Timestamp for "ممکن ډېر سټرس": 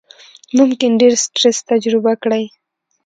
0.57-1.57